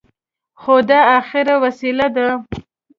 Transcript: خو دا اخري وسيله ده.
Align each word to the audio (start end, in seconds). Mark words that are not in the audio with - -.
خو 0.61 0.75
دا 0.89 0.99
اخري 1.19 1.53
وسيله 1.63 2.07
ده. 2.15 2.27